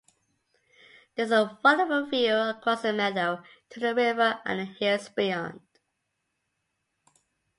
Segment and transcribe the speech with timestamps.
[1.13, 5.61] There's a wonderful view across the meadow to the river and the hills beyond.